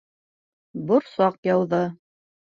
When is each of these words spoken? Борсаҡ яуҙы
Борсаҡ 0.91 1.37
яуҙы 1.49 1.83